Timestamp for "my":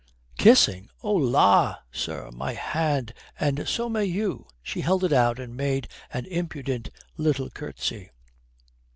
2.31-2.53